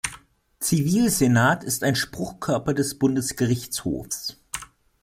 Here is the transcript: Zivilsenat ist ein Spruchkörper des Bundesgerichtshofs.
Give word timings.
Zivilsenat 0.59 1.63
ist 1.63 1.83
ein 1.83 1.95
Spruchkörper 1.95 2.73
des 2.73 2.97
Bundesgerichtshofs. 2.97 4.35